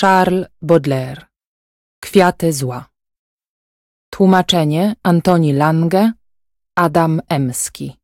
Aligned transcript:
Charles 0.00 0.46
Baudelaire. 0.62 1.26
Kwiaty 2.00 2.52
zła. 2.52 2.88
Tłumaczenie 4.10 4.94
Antoni 5.02 5.52
Lange 5.52 6.12
Adam 6.74 7.20
Emski. 7.28 7.96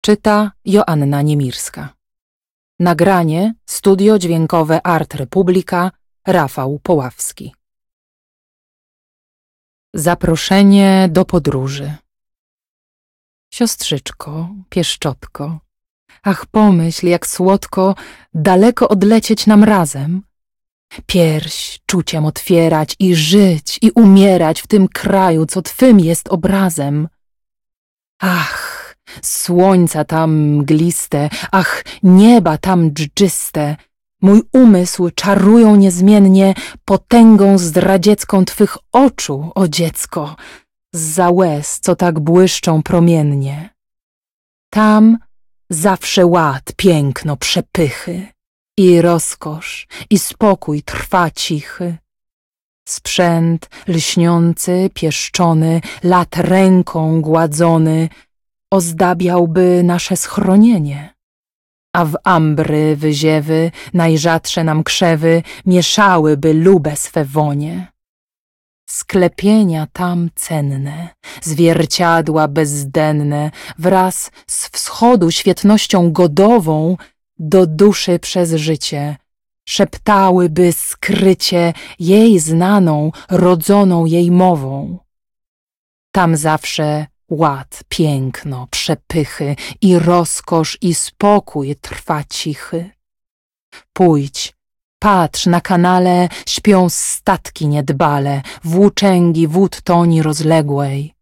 Czyta 0.00 0.52
Joanna 0.64 1.22
Niemirska. 1.22 1.94
Nagranie 2.80 3.54
Studio 3.66 4.18
Dźwiękowe 4.18 4.86
Art 4.86 5.14
Republika 5.14 5.90
Rafał 6.26 6.78
Poławski. 6.82 7.54
Zaproszenie 9.94 11.08
do 11.12 11.24
podróży. 11.24 11.94
Siostrzyczko, 13.50 14.48
pieszczotko, 14.68 15.60
ach 16.22 16.46
pomyśl, 16.46 17.06
jak 17.06 17.26
słodko 17.26 17.94
daleko 18.34 18.88
odlecieć 18.88 19.46
nam 19.46 19.64
razem– 19.64 20.22
Pierś 21.06 21.78
czuciem 21.86 22.24
otwierać 22.24 22.96
i 22.98 23.14
żyć 23.14 23.78
i 23.82 23.90
umierać 23.90 24.62
w 24.62 24.66
tym 24.66 24.88
kraju, 24.88 25.46
co 25.46 25.62
twym 25.62 26.00
jest 26.00 26.28
obrazem. 26.28 27.08
Ach, 28.20 28.94
słońca 29.22 30.04
tam 30.04 30.56
mgliste, 30.56 31.28
ach, 31.52 31.84
nieba 32.02 32.58
tam 32.58 32.90
dżdżyste, 32.90 33.76
mój 34.22 34.42
umysł 34.52 35.10
czarują 35.10 35.76
niezmiennie 35.76 36.54
potęgą 36.84 37.58
zdradziecką 37.58 38.44
twych 38.44 38.76
oczu, 38.92 39.50
o 39.54 39.68
dziecko, 39.68 40.36
za 40.92 41.30
łez, 41.30 41.80
co 41.80 41.96
tak 41.96 42.20
błyszczą 42.20 42.82
promiennie. 42.82 43.70
Tam 44.70 45.18
zawsze 45.70 46.26
ład, 46.26 46.72
piękno, 46.76 47.36
przepychy. 47.36 48.35
I 48.78 49.02
rozkosz, 49.02 49.86
i 50.10 50.18
spokój 50.18 50.82
trwa 50.82 51.30
cichy. 51.30 51.96
Sprzęt 52.88 53.68
lśniący, 53.88 54.90
pieszczony, 54.94 55.80
lat 56.02 56.36
ręką 56.36 57.22
gładzony, 57.22 58.08
ozdabiałby 58.70 59.82
nasze 59.84 60.16
schronienie. 60.16 61.14
A 61.94 62.04
w 62.04 62.16
ambry 62.24 62.96
wyziewy, 62.96 63.70
najrzadsze 63.94 64.64
nam 64.64 64.84
krzewy, 64.84 65.42
mieszałyby 65.66 66.54
lube 66.54 66.96
swe 66.96 67.24
wonie. 67.24 67.86
Sklepienia 68.88 69.86
tam 69.92 70.30
cenne, 70.34 71.08
zwierciadła 71.42 72.48
bezdenne, 72.48 73.50
wraz 73.78 74.30
z 74.46 74.68
wschodu 74.68 75.30
świetnością 75.30 76.12
godową, 76.12 76.96
do 77.38 77.66
duszy 77.66 78.18
przez 78.18 78.54
życie, 78.54 79.16
szeptałyby 79.68 80.72
skrycie 80.72 81.72
jej 81.98 82.38
znaną, 82.38 83.12
rodzoną 83.30 84.04
jej 84.04 84.30
mową. 84.30 84.98
Tam 86.12 86.36
zawsze 86.36 87.06
ład, 87.28 87.80
piękno, 87.88 88.66
przepychy 88.70 89.56
i 89.80 89.98
rozkosz 89.98 90.78
i 90.80 90.94
spokój 90.94 91.76
trwa 91.76 92.24
cichy. 92.24 92.90
Pójdź, 93.92 94.56
patrz 94.98 95.46
na 95.46 95.60
kanale, 95.60 96.28
śpią 96.48 96.88
statki 96.88 97.68
niedbale, 97.68 98.42
włóczęgi 98.64 99.46
wód 99.46 99.82
toni 99.82 100.22
rozległej. 100.22 101.15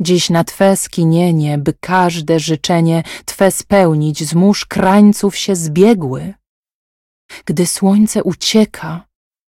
Dziś 0.00 0.30
na 0.30 0.44
Twe 0.44 0.76
skinienie, 0.76 1.58
by 1.58 1.74
każde 1.80 2.40
życzenie 2.40 3.02
Twe 3.24 3.50
spełnić, 3.50 4.24
z 4.24 4.34
mórz 4.34 4.64
krańców 4.64 5.36
się 5.36 5.56
zbiegły. 5.56 6.34
Gdy 7.44 7.66
słońce 7.66 8.22
ucieka, 8.22 9.06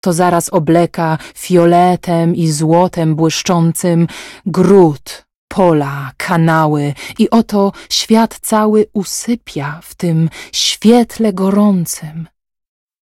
to 0.02 0.14
zaraz 0.14 0.50
obleka 0.50 1.18
fioletem 1.36 2.36
i 2.36 2.48
złotem 2.48 3.16
błyszczącym 3.16 4.08
gród, 4.46 5.26
pola, 5.48 6.12
kanały 6.18 6.94
i 7.20 7.30
oto 7.30 7.72
świat 7.90 8.40
cały 8.42 8.86
usypia 8.94 9.80
w 9.84 9.96
tym 9.96 10.30
świetle 10.52 11.34
gorącym. 11.34 12.28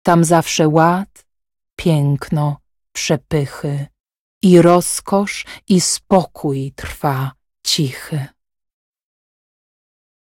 Tam 0.04 0.24
zawsze 0.24 0.68
ład, 0.68 1.26
piękno, 1.76 2.58
przepychy 2.94 3.88
i 4.46 4.62
rozkosz 4.62 5.46
i 5.70 5.82
spokój 5.82 6.72
trwa 6.76 7.32
cichy. 7.64 8.35